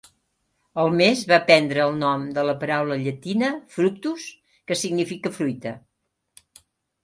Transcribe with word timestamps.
El 0.83 0.87
mes 1.01 1.21
va 1.31 1.37
prendre 1.49 1.83
el 1.83 1.93
nom 2.05 2.23
de 2.39 2.47
la 2.49 2.57
paraula 2.65 2.99
llatina 3.03 3.53
"fructus", 3.77 4.27
que 4.73 4.81
significa 4.85 5.37
"fruita". 5.41 5.79